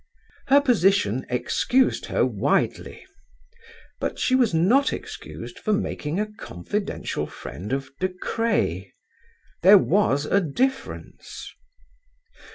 [0.47, 3.05] Her position excused her widely.
[3.99, 8.93] But she was not excused for making a confidential friend of De Craye.
[9.61, 11.53] There was a difference.